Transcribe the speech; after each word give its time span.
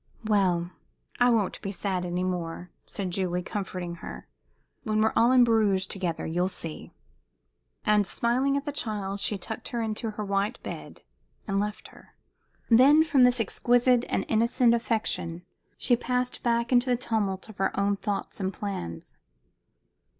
"Well, 0.25 0.71
I 1.19 1.29
won't 1.29 1.61
be 1.61 1.69
sad 1.69 2.05
any 2.07 2.23
more," 2.23 2.71
said 2.87 3.11
Julie, 3.11 3.43
comforting 3.43 3.97
her. 3.97 4.25
"When 4.81 4.99
we're 4.99 5.13
all 5.15 5.31
in 5.31 5.43
Bruges 5.43 5.85
together, 5.85 6.25
you'll 6.25 6.47
see." 6.49 6.91
And 7.85 8.07
smiling 8.07 8.57
at 8.57 8.65
the 8.65 8.71
child, 8.71 9.19
she 9.19 9.37
tucked 9.37 9.67
her 9.67 9.81
into 9.83 10.09
her 10.09 10.25
white 10.25 10.57
bed 10.63 11.03
and 11.47 11.59
left 11.59 11.89
her. 11.89 12.15
Then 12.67 13.03
from 13.03 13.21
this 13.25 13.39
exquisite 13.39 14.03
and 14.09 14.25
innocent 14.27 14.73
affection 14.73 15.43
she 15.77 15.95
passed 15.95 16.41
back 16.41 16.71
into 16.71 16.89
the 16.89 16.97
tumult 16.97 17.47
of 17.47 17.57
her 17.57 17.79
own 17.79 17.95
thoughts 17.95 18.39
and 18.39 18.51
plans. 18.51 19.17